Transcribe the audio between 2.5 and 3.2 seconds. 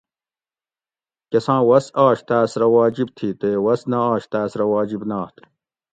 رہ واجِب